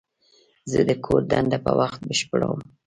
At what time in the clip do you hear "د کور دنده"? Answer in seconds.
0.89-1.57